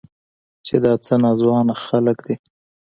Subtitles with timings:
[0.65, 2.35] چې دا څه ناځوانه خلق دي.